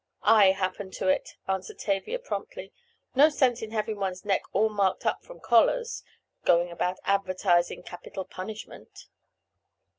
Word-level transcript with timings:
"I 0.23 0.53
happened 0.53 0.93
to 0.93 1.09
it," 1.09 1.35
answered 1.47 1.77
Tavia 1.77 2.17
promptly. 2.17 2.73
"No 3.13 3.29
sense 3.29 3.61
in 3.61 3.69
having 3.69 3.97
one's 3.99 4.25
neck 4.25 4.41
all 4.51 4.67
marked 4.69 5.05
up 5.05 5.21
from 5.23 5.39
collars—going 5.39 6.71
about 6.71 6.97
advertising 7.03 7.83
capital 7.83 8.25
punishment." 8.25 9.05